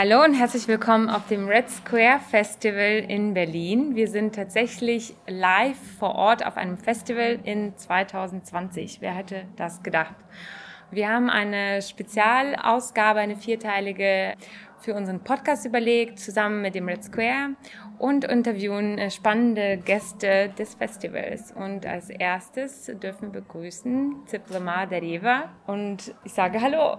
[0.00, 3.96] Hallo und herzlich willkommen auf dem Red Square Festival in Berlin.
[3.96, 8.98] Wir sind tatsächlich live vor Ort auf einem Festival in 2020.
[9.00, 10.14] Wer hätte das gedacht?
[10.92, 14.34] Wir haben eine Spezialausgabe, eine vierteilige
[14.78, 17.56] für unseren Podcast überlegt, zusammen mit dem Red Square
[17.98, 21.50] und interviewen äh, spannende Gäste des Festivals.
[21.50, 26.98] Und als erstes dürfen wir begrüßen Ziplama Dereva und ich sage Hallo.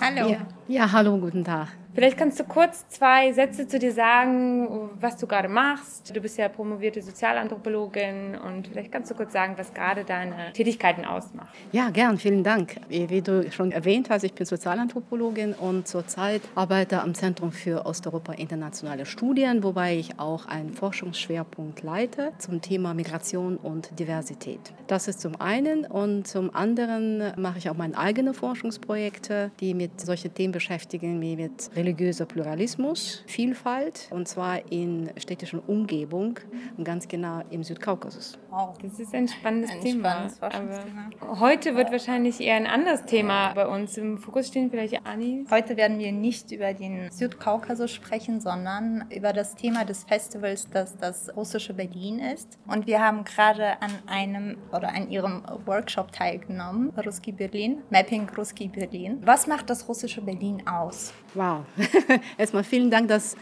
[0.00, 0.30] Hallo.
[0.30, 1.68] Ja, ja, hallo, guten Tag.
[1.94, 6.16] Vielleicht kannst du kurz zwei Sätze zu dir sagen, was du gerade machst.
[6.16, 11.04] Du bist ja promovierte Sozialanthropologin und vielleicht kannst du kurz sagen, was gerade deine Tätigkeiten
[11.04, 11.54] ausmacht.
[11.70, 12.76] Ja, gern, vielen Dank.
[12.88, 18.32] Wie du schon erwähnt hast, ich bin Sozialanthropologin und zurzeit arbeite am Zentrum für Osteuropa
[18.32, 24.60] internationale Studien, wobei ich auch einen Forschungsschwerpunkt leite zum Thema Migration und Diversität.
[24.86, 30.00] Das ist zum einen und zum anderen mache ich auch meine eigenen Forschungsprojekte, die mit
[30.00, 36.38] solchen Themen beschäftigen, wie mit religiöser Pluralismus, Vielfalt und zwar in städtischen Umgebung
[36.76, 38.38] und ganz genau im Südkaukasus.
[38.52, 38.76] Wow.
[38.82, 40.28] Das ist ein spannendes Ein Thema.
[40.28, 40.78] spannendes.
[41.20, 44.70] Aber heute wird wahrscheinlich eher ein anderes Thema bei uns im Fokus stehen.
[44.70, 45.46] Vielleicht Anni.
[45.50, 50.98] Heute werden wir nicht über den Südkaukasus sprechen, sondern über das Thema des Festivals, das
[50.98, 52.58] das russische Berlin ist.
[52.66, 58.68] Und wir haben gerade an einem oder an ihrem Workshop teilgenommen, Ruski Berlin, Mapping Ruski
[58.68, 59.22] Berlin.
[59.24, 61.14] Was macht das russische Berlin aus?
[61.32, 61.64] Wow.
[62.36, 63.34] Erstmal vielen Dank, dass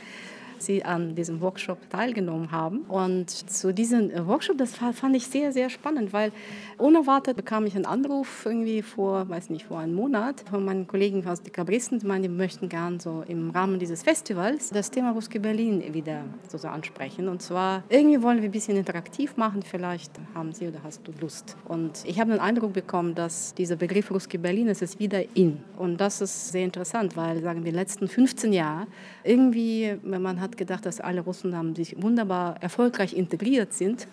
[0.62, 2.80] Sie an diesem Workshop teilgenommen haben.
[2.82, 6.32] Und zu diesem Workshop, das fand ich sehr, sehr spannend, weil
[6.80, 11.26] unerwartet bekam ich einen Anruf irgendwie vor, weiß nicht, vor einem Monat von meinen Kollegen
[11.26, 15.38] aus Dekabristen, die meinen, die möchten gern so im Rahmen dieses Festivals das Thema Ruski
[15.38, 17.28] Berlin wieder so ansprechen.
[17.28, 21.12] Und zwar irgendwie wollen wir ein bisschen interaktiv machen, vielleicht haben Sie oder hast du
[21.20, 21.56] Lust.
[21.68, 25.62] Und ich habe den Eindruck bekommen, dass dieser Begriff Ruski Berlin, es ist wieder in.
[25.76, 28.86] Und das ist sehr interessant, weil, sagen wir, die letzten 15 Jahre
[29.22, 34.06] irgendwie, man hat gedacht, dass alle Russen haben sich wunderbar erfolgreich integriert sind.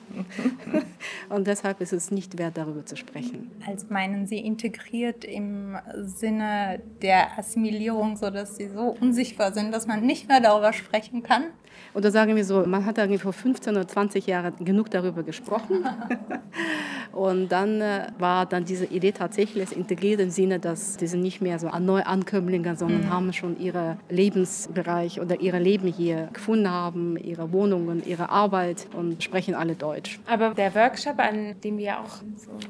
[1.30, 3.52] Und deshalb ist es nicht wert, darüber zu sprechen.
[3.66, 10.06] Als meinen Sie integriert im Sinne der Assimilierung, sodass sie so unsichtbar sind, dass man
[10.06, 11.46] nicht mehr darüber sprechen kann?
[11.94, 15.86] Oder sagen wir so, man hat irgendwie vor 15 oder 20 Jahren genug darüber gesprochen.
[17.12, 21.58] Und dann äh, war dann diese Idee tatsächlich integriert im Sinne, dass diese nicht mehr
[21.58, 23.10] so Neuankömmlinge, sondern mhm.
[23.10, 29.24] haben schon ihren Lebensbereich oder ihr Leben hier gefunden haben, ihre Wohnungen, ihre Arbeit und
[29.24, 30.20] sprechen alle Deutsch.
[30.28, 32.18] Aber der Workshop, an dem wir auch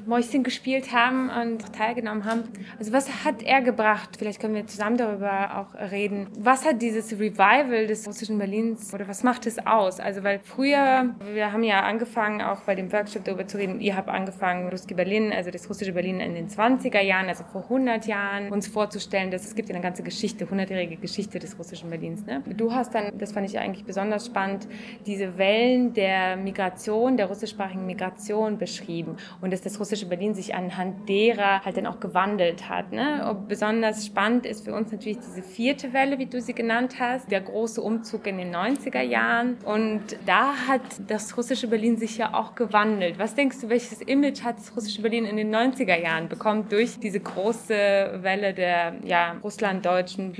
[0.05, 2.43] Mäuschen gespielt haben und teilgenommen haben,
[2.79, 4.15] also was hat er gebracht?
[4.17, 6.27] Vielleicht können wir zusammen darüber auch reden.
[6.39, 9.99] Was hat dieses Revival des russischen Berlins oder was macht es aus?
[9.99, 13.95] Also weil früher, wir haben ja angefangen auch bei dem Workshop darüber zu reden, ihr
[13.95, 18.07] habt angefangen, Ruski Berlin, also das russische Berlin in den 20er Jahren, also vor 100
[18.07, 22.25] Jahren, uns vorzustellen, dass es gibt ja eine ganze Geschichte, 100-jährige Geschichte des russischen Berlins.
[22.25, 22.43] Ne?
[22.55, 24.67] Du hast dann, das fand ich eigentlich besonders spannend,
[25.05, 31.07] diese Wellen der Migration, der russischsprachigen Migration beschrieben und dass das russische Berlin sich anhand
[31.09, 32.91] derer halt dann auch gewandelt hat.
[32.91, 33.29] Ne?
[33.29, 37.29] Und besonders spannend ist für uns natürlich diese vierte Welle, wie du sie genannt hast,
[37.31, 42.33] der große Umzug in den 90er Jahren und da hat das russische Berlin sich ja
[42.33, 43.19] auch gewandelt.
[43.19, 46.99] Was denkst du, welches Image hat das russische Berlin in den 90er Jahren bekommen durch
[46.99, 50.31] diese große Welle der ja, russlanddeutschen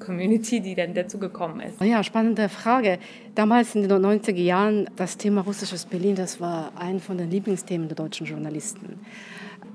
[0.00, 1.80] Plus-Community, die dann dazugekommen ist?
[1.80, 2.98] Ja, spannende Frage.
[3.34, 7.88] Damals in den 90er Jahren, das Thema russisches Berlin, das war ein von den Lieblingsthemen
[7.88, 8.98] der deutschen Journalisten.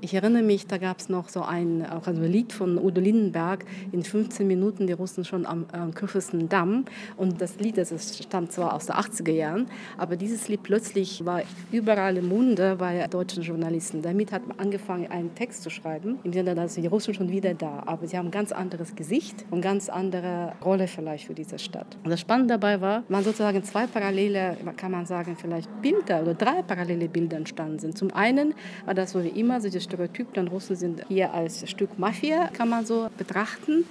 [0.02, 3.64] Ich erinnere mich, da gab es noch so ein, auch ein Lied von Udo Lindenberg,
[3.92, 6.84] in 15 Minuten die Russen schon am, am kürzesten Damm.
[7.16, 9.66] Und das Lied, das stammt zwar aus den 80er Jahren,
[9.96, 11.42] aber dieses Lied plötzlich war
[11.72, 14.02] überall im Munde bei deutschen Journalisten.
[14.02, 17.54] Damit hat man angefangen, einen Text zu schreiben, im Sinne, dass die Russen schon wieder
[17.54, 21.58] da, aber sie haben ein ganz anderes Gesicht und ganz andere Rolle vielleicht für diese
[21.58, 21.96] Stadt.
[22.04, 26.34] Und das Spannende dabei war, man sozusagen zwei parallele, kann man sagen, vielleicht Bilder oder
[26.34, 27.96] drei parallele Bilder entstanden sind.
[27.96, 28.52] Zum einen
[28.84, 32.48] war das so wie immer, so die Stereotyp, denn Russen sind hier als Stück Mafia,
[32.48, 33.84] kann man so betrachten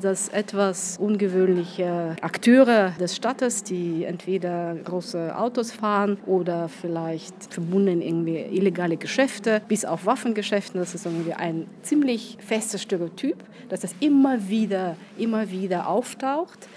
[0.00, 8.36] dass etwas ungewöhnliche Akteure des Stadtes, die entweder große Autos fahren oder vielleicht verbunden irgendwie
[8.36, 13.36] illegale Geschäfte, bis auf Waffengeschäfte, das ist irgendwie ein ziemlich festes Stereotyp,
[13.68, 16.68] dass das immer wieder, immer wieder auftaucht.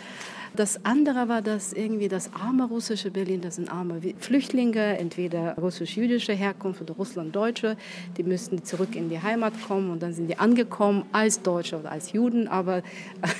[0.58, 6.34] Das andere war, dass irgendwie das arme russische Berlin, das sind arme Flüchtlinge, entweder russisch-jüdische
[6.34, 7.78] Herkunft oder russlanddeutsche,
[8.18, 11.92] die müssten zurück in die Heimat kommen und dann sind die angekommen als Deutsche oder
[11.92, 12.82] als Juden, aber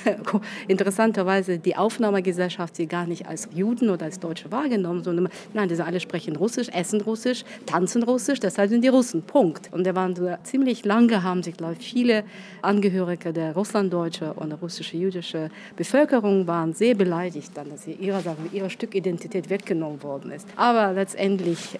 [0.68, 5.86] interessanterweise die Aufnahmegesellschaft sie gar nicht als Juden oder als Deutsche wahrgenommen, sondern nein, diese
[5.86, 9.72] alle sprechen Russisch, essen Russisch, tanzen Russisch, deshalb sind die Russen, Punkt.
[9.72, 12.22] Und da waren so ziemlich lange, haben sich, glaube ich, viele
[12.62, 18.22] Angehörige der russlanddeutsche und der russische-jüdische Bevölkerung waren sehr belastet beleidigt dann, dass ihre,
[18.52, 20.46] ihre Stück Identität weggenommen worden ist.
[20.56, 21.78] Aber letztendlich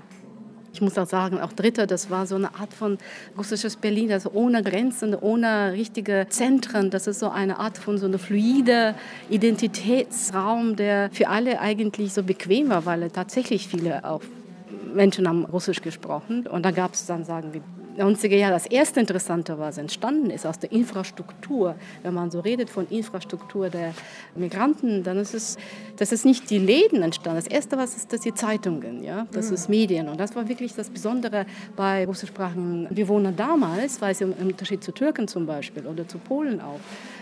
[0.71, 2.99] ich muss auch sagen, auch Dritter, das war so eine Art von
[3.37, 6.91] russisches Berlin, also ohne Grenzen, ohne richtige Zentren.
[6.91, 8.95] Das ist so eine Art von so einer fluide
[9.29, 14.21] Identitätsraum, der für alle eigentlich so bequem war, weil tatsächlich viele auch
[14.95, 16.47] Menschen haben Russisch gesprochen.
[16.47, 17.63] Und da gab es dann, sagen wir,
[17.99, 21.75] 90er Jahre das erste Interessante, was entstanden ist aus der Infrastruktur.
[22.03, 23.95] Wenn man so redet von Infrastruktur der
[24.35, 25.57] Migranten, dann ist es,
[25.97, 27.41] das ist nicht die Läden entstanden.
[27.43, 29.55] Das erste, was ist, das die Zeitungen, ja, das mhm.
[29.55, 30.09] ist Medien.
[30.09, 31.47] Und das war wirklich das Besondere
[31.77, 36.61] bei russischsprachigen Bewohnern damals, weil sie im Unterschied zu Türken zum Beispiel oder zu Polen
[36.61, 36.81] auch.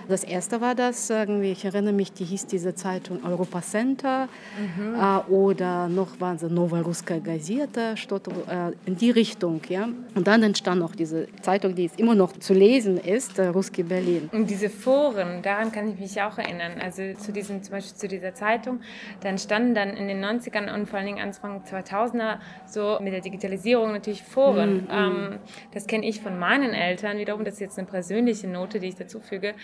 [0.08, 4.28] Das erste war das, irgendwie, ich erinnere mich, die hieß diese Zeitung Europa Center
[4.76, 4.94] mhm.
[4.94, 9.88] äh, oder noch waren sie Nova Ruska Gazeta, äh, in die Richtung, ja.
[10.14, 13.46] Und dann entstand stand noch diese Zeitung, die es immer noch zu lesen ist, äh,
[13.46, 14.28] Ruski Berlin.
[14.32, 16.80] Und diese Foren, daran kann ich mich auch erinnern.
[16.82, 18.80] Also zu diesem, zum Beispiel zu dieser Zeitung,
[19.20, 23.20] dann standen dann in den 90ern und vor allen Dingen Anfang 2000er so mit der
[23.20, 24.74] Digitalisierung natürlich Foren.
[24.74, 24.88] Mhm.
[24.90, 25.38] Ähm,
[25.72, 28.96] das kenne ich von meinen Eltern wiederum, das ist jetzt eine persönliche Note, die ich
[28.96, 29.54] dazu füge,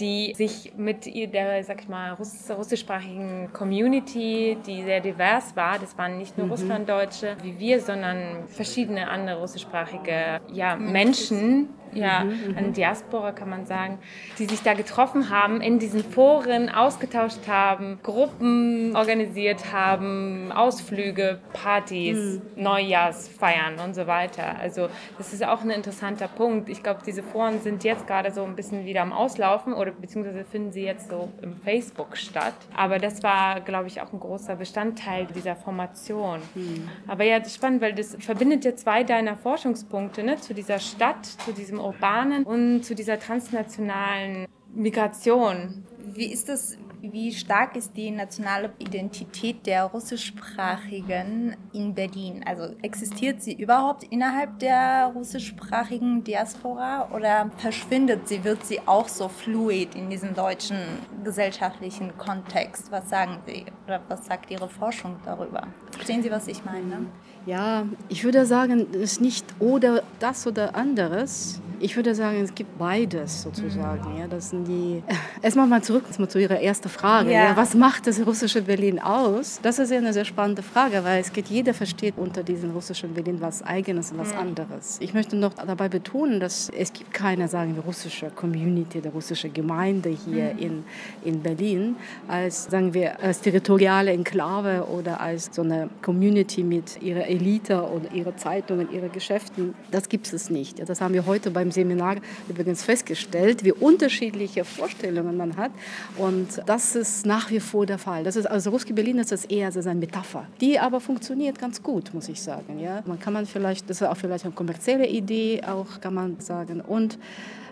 [0.00, 5.96] die sich mit der, sag ich mal, russ russischsprachigen Community, die sehr divers war, das
[5.96, 6.52] waren nicht nur mhm.
[6.52, 12.72] Russlanddeutsche wie wir, sondern verschiedene andere russischsprachige ja, Menschen, ja, mhm, eine mhm.
[12.72, 13.98] Diaspora kann man sagen,
[14.38, 22.40] die sich da getroffen haben, in diesen Foren ausgetauscht haben, Gruppen organisiert haben, Ausflüge, Partys,
[22.56, 22.62] mhm.
[22.62, 24.58] Neujahrsfeiern und so weiter.
[24.58, 26.68] Also das ist auch ein interessanter Punkt.
[26.68, 30.44] Ich glaube, diese Foren sind jetzt gerade so ein bisschen wieder am Auslaufen oder beziehungsweise
[30.44, 32.54] finden sie jetzt so im Facebook statt.
[32.76, 36.40] Aber das war, glaube ich, auch ein großer Bestandteil dieser Formation.
[36.54, 36.88] Mhm.
[37.06, 40.36] Aber ja, das ist spannend, weil das verbindet ja zwei deiner Forschungspunkte ne?
[40.36, 45.84] zu dieser Stadt, zu diesem urbanen und zu dieser transnationalen Migration.
[46.14, 52.42] Wie ist das, wie stark ist die nationale Identität der russischsprachigen in Berlin?
[52.46, 59.28] Also existiert sie überhaupt innerhalb der russischsprachigen Diaspora oder verschwindet sie, wird sie auch so
[59.28, 60.76] fluid in diesem deutschen
[61.24, 62.90] gesellschaftlichen Kontext?
[62.90, 65.66] Was sagen Sie oder was sagt Ihre Forschung darüber?
[65.92, 67.06] Verstehen Sie, was ich meine?
[67.46, 71.60] Ja, ich würde sagen, es ist nicht oder das oder anderes.
[71.82, 74.16] Ich würde sagen, es gibt beides sozusagen.
[74.16, 75.02] Ja, das sind die.
[75.42, 77.32] Erstmal mal zurück mal zu Ihrer ersten Frage.
[77.32, 77.44] Ja.
[77.46, 77.56] ja.
[77.56, 79.58] was macht das russische Berlin aus?
[79.62, 83.14] Das ist ja eine sehr spannende Frage, weil es geht, jeder versteht unter diesem russischen
[83.14, 84.38] Berlin was Eigenes und was mhm.
[84.38, 84.98] anderes.
[85.00, 89.48] Ich möchte noch dabei betonen, dass es gibt keine, sagen wir, russische Community, der russische
[89.48, 90.58] Gemeinde hier mhm.
[90.58, 90.84] in,
[91.24, 91.96] in Berlin
[92.28, 98.12] als, sagen wir, als territoriale Enklave oder als so eine Community mit ihrer Elite und
[98.14, 99.74] ihre Zeitungen, ihre Geschäften.
[99.90, 100.88] Das gibt es nicht.
[100.88, 102.16] Das haben wir heute beim Seminar
[102.48, 105.72] übrigens festgestellt, wie unterschiedliche Vorstellungen man hat.
[106.16, 108.24] Und das ist nach wie vor der Fall.
[108.24, 111.82] Das ist, also Ruski Berlin ist das eher so eine Metapher, die aber funktioniert ganz
[111.82, 112.78] gut, muss ich sagen.
[112.78, 113.02] Ja?
[113.06, 116.80] Man kann man vielleicht, das ist auch vielleicht eine kommerzielle Idee, auch kann man sagen.
[116.80, 117.18] Und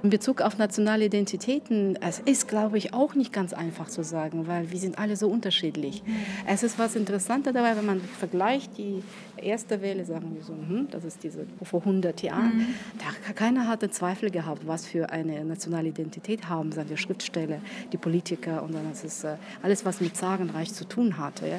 [0.03, 4.47] in Bezug auf nationale Identitäten, es ist, glaube ich, auch nicht ganz einfach zu sagen,
[4.47, 6.03] weil wir sind alle so unterschiedlich.
[6.47, 9.03] Es ist was Interessanter dabei, wenn man vergleicht die
[9.37, 12.75] erste Welle, sagen wir so, hm, das ist diese vor 100 Jahren, mhm.
[12.99, 17.61] da keiner hatte Zweifel gehabt, was für eine nationale Identität haben, sagen wir Schriftsteller,
[17.93, 21.47] die Politiker und dann ist äh, alles, was mit Sagenreich zu tun hatte.
[21.47, 21.59] Ja.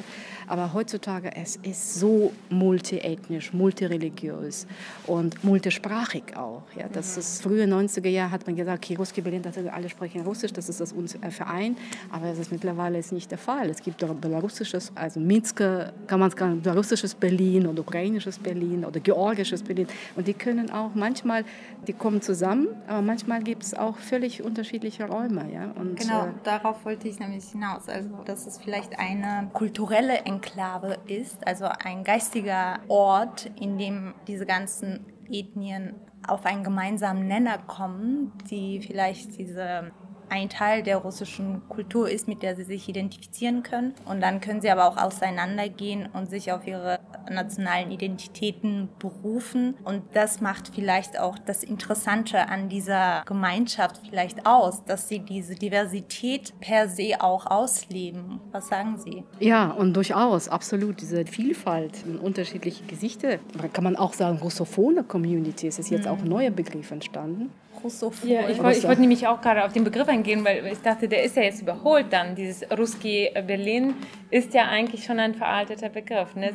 [0.52, 4.66] Aber heutzutage es ist so multiethnisch, multireligiös
[5.06, 6.64] und multisprachig auch.
[6.76, 6.88] Ja.
[6.92, 10.52] Das ist frühe 90er Jahre hat man gesagt, okay, Ruski Berlin, das alle sprechen Russisch,
[10.52, 11.74] das ist das unser Verein,
[12.10, 13.70] aber das ist mittlerweile ist nicht der Fall.
[13.70, 19.00] Es gibt auch belarussisches, also Minsk, kann man sagen, belarussisches Berlin oder ukrainisches Berlin oder
[19.00, 21.46] georgisches Berlin und die können auch manchmal,
[21.86, 25.50] die kommen zusammen, aber manchmal gibt es auch völlig unterschiedliche Räume.
[25.50, 25.72] Ja?
[25.80, 27.88] Und, genau, äh, darauf wollte ich nämlich hinaus.
[27.88, 34.46] Also, dass es vielleicht eine kulturelle Enklave ist, also ein geistiger Ort, in dem diese
[34.46, 35.94] ganzen Ethnien
[36.26, 39.92] auf einen gemeinsamen Nenner kommen, die vielleicht diese
[40.28, 43.94] ein Teil der russischen Kultur ist, mit der sie sich identifizieren können.
[44.06, 49.74] Und dann können sie aber auch auseinandergehen und sich auf ihre nationalen Identitäten berufen.
[49.84, 55.54] Und das macht vielleicht auch das Interessante an dieser Gemeinschaft vielleicht aus, dass sie diese
[55.54, 58.40] Diversität per se auch ausleben.
[58.50, 59.24] Was sagen Sie?
[59.40, 61.00] Ja, und durchaus, absolut.
[61.00, 63.38] Diese Vielfalt, unterschiedliche Gesichter.
[63.72, 67.50] Kann man auch sagen, russophone Community, es ist jetzt auch ein neuer Begriff entstanden.
[67.82, 68.28] Russophon.
[68.28, 71.24] Ja, ich wollte wollt nämlich auch gerade auf den Begriff eingehen, weil ich dachte, der
[71.24, 72.34] ist ja jetzt überholt dann.
[72.34, 73.94] Dieses Ruski Berlin
[74.30, 76.34] ist ja eigentlich schon ein veralteter Begriff.
[76.36, 76.52] Ne?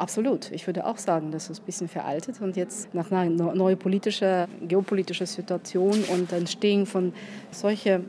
[0.00, 0.50] Absolut.
[0.50, 4.46] Ich würde auch sagen, das ist ein bisschen veraltet und jetzt nach einer neuen politischen,
[4.66, 7.12] geopolitischen Situation und Entstehen von
[7.50, 8.08] solchen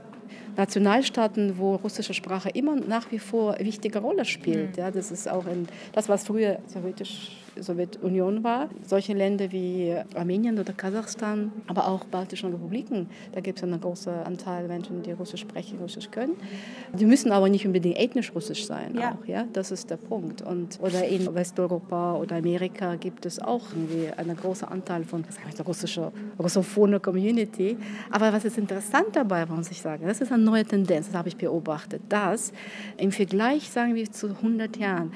[0.56, 4.78] Nationalstaaten, wo russische Sprache immer nach wie vor eine wichtige Rolle spielt.
[4.78, 4.84] Mhm.
[4.84, 8.70] Ja, das ist auch in, das, was früher theoretisch Sowjetunion war.
[8.86, 14.14] Solche Länder wie Armenien oder Kasachstan, aber auch baltische Republiken, da gibt es einen großen
[14.14, 16.34] Anteil Menschen, die Russisch sprechen, Russisch können.
[16.94, 18.96] Die müssen aber nicht unbedingt ethnisch Russisch sein.
[18.96, 19.12] Ja.
[19.12, 19.46] Auch, ja?
[19.54, 20.42] Das ist der Punkt.
[20.42, 25.24] Und, oder in Westeuropa oder Amerika gibt es auch irgendwie einen großen Anteil von
[25.58, 26.08] der russischen,
[26.40, 27.78] russophone Community.
[28.10, 31.30] Aber was ist interessant dabei, muss ich sagen, das ist eine neue Tendenz, das habe
[31.30, 32.52] ich beobachtet, dass
[32.98, 35.12] im Vergleich, sagen wir, zu 100 Jahren,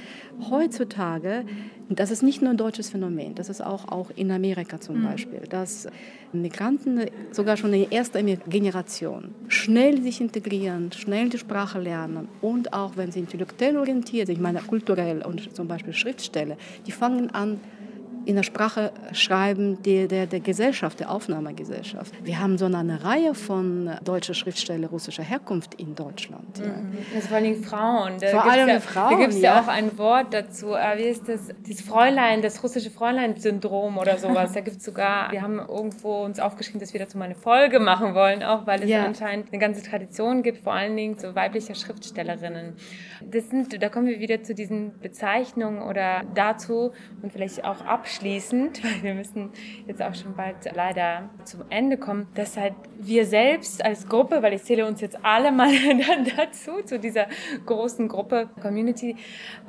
[0.49, 1.45] heutzutage
[1.89, 5.05] das ist nicht nur ein deutsches Phänomen, das ist auch, auch in Amerika zum mhm.
[5.05, 5.87] Beispiel, dass
[6.33, 12.73] Migranten sogar schon in der ersten Generation schnell sich integrieren, schnell die Sprache lernen und
[12.73, 17.29] auch wenn sie intellektuell orientiert sind, ich meine kulturell und zum Beispiel Schriftsteller, die fangen
[17.31, 17.59] an,
[18.25, 22.13] in der Sprache schreiben der, der, der Gesellschaft, der Aufnahmegesellschaft.
[22.23, 26.57] Wir haben so eine Reihe von deutschen Schriftstellern russischer Herkunft in Deutschland.
[26.57, 26.65] Ja.
[26.65, 26.97] Mhm.
[27.15, 28.13] Also vor allem Frauen.
[28.19, 29.11] Da vor allem ja, Frauen.
[29.11, 29.55] Da gibt es ja.
[29.55, 29.61] ja.
[29.61, 30.73] auch ein Wort dazu.
[30.73, 31.49] Äh, wie ist das?
[31.67, 34.53] Das Fräulein, das russische Fräulein-Syndrom oder sowas.
[34.53, 37.79] Da gibt es sogar, wir haben irgendwo uns aufgeschrieben, dass wir dazu mal eine Folge
[37.79, 39.05] machen wollen, auch weil es ja.
[39.05, 42.73] anscheinend eine ganze Tradition gibt, vor allen Dingen so weiblicher Schriftstellerinnen.
[43.21, 46.91] Das sind, da kommen wir wieder zu diesen Bezeichnungen oder dazu
[47.21, 49.51] und vielleicht auch abschließend abschließend, weil wir müssen
[49.87, 54.53] jetzt auch schon bald leider zum Ende kommen, dass halt wir selbst als Gruppe, weil
[54.53, 55.71] ich zähle uns jetzt alle mal
[56.37, 57.27] dazu, zu dieser
[57.65, 59.17] großen Gruppe Community,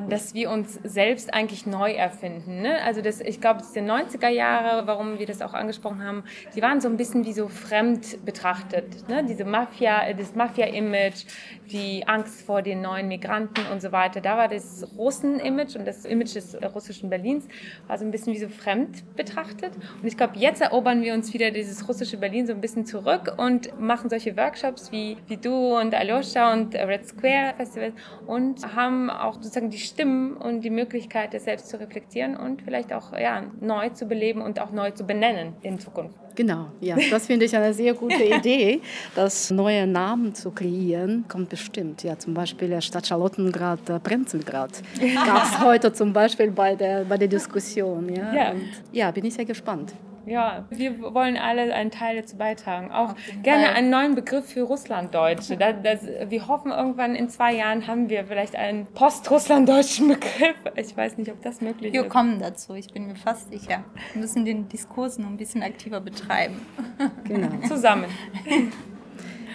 [0.09, 2.63] dass wir uns selbst eigentlich neu erfinden.
[2.63, 2.81] Ne?
[2.83, 6.25] Also das, ich glaube, das sind 90er Jahre, warum wir das auch angesprochen haben,
[6.55, 9.09] die waren so ein bisschen wie so fremd betrachtet.
[9.09, 9.25] Ne?
[9.25, 11.25] Diese Mafia, das Mafia-Image,
[11.71, 14.21] die Angst vor den neuen Migranten und so weiter.
[14.21, 17.49] Da war das Russen-Image und das Image des russischen Berlins
[17.89, 19.75] war so ein bisschen wie so fremd betrachtet.
[19.75, 23.35] Und ich glaube, jetzt erobern wir uns wieder dieses russische Berlin so ein bisschen zurück
[23.39, 27.93] und machen solche Workshops wie, wie du und Alyosha und Red Square Festival
[28.27, 32.93] und haben auch sozusagen die Stimmen und die Möglichkeit, das selbst zu reflektieren und vielleicht
[32.93, 36.26] auch ja, neu zu beleben und auch neu zu benennen in Zukunft.
[36.37, 38.81] Genau, ja, das finde ich eine sehr gute Idee,
[39.15, 42.03] das neue Namen zu kreieren, kommt bestimmt.
[42.03, 44.83] Ja, zum Beispiel der Stadt Charlottengrad, äh, Prenzelgrad
[45.27, 48.15] gab es heute zum Beispiel bei der, bei der Diskussion.
[48.15, 48.51] Ja, ja.
[48.51, 49.95] Und, ja bin ich sehr gespannt.
[50.27, 52.91] Ja, wir wollen alle einen Teil dazu beitragen.
[52.91, 55.57] Auch gerne einen neuen Begriff für Russlanddeutsche.
[55.57, 60.57] Das, das, wir hoffen, irgendwann in zwei Jahren haben wir vielleicht einen post-russlanddeutschen Begriff.
[60.75, 62.05] Ich weiß nicht, ob das möglich wir ist.
[62.05, 63.85] Wir kommen dazu, ich bin mir fast sicher.
[64.13, 66.61] Wir müssen den Diskurs noch ein bisschen aktiver betreiben.
[67.25, 67.49] Genau.
[67.69, 68.07] Zusammen.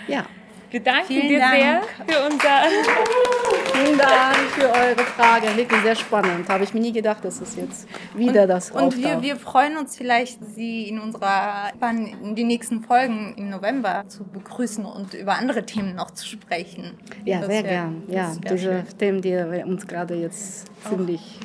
[0.08, 0.26] Ja.
[0.70, 1.54] Wir danken Vielen dir Dank.
[1.54, 3.41] sehr für unser.
[3.84, 5.48] Vielen Dank für eure Frage.
[5.56, 6.48] Wirklich sehr spannend.
[6.50, 9.78] Habe ich mir nie gedacht, dass es jetzt wieder und, das Und wir, wir freuen
[9.78, 15.34] uns vielleicht, Sie in unserer in die nächsten Folgen im November zu begrüßen und über
[15.34, 16.98] andere Themen noch zu sprechen.
[17.26, 18.04] Ja, das sehr wär, gern.
[18.08, 18.98] Ja, diese schön.
[18.98, 19.36] Themen, die
[19.66, 21.40] uns gerade jetzt ziemlich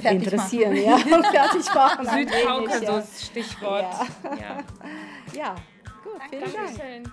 [0.00, 0.74] fertig interessieren.
[0.74, 1.24] Machen.
[1.34, 2.06] Ja, fertig machen.
[2.06, 3.02] Südkaukasus, ja.
[3.26, 3.82] Stichwort.
[4.24, 4.64] Ja, ja.
[5.34, 5.54] ja.
[6.04, 6.78] gut, vielen Dank.
[6.78, 7.12] Dank.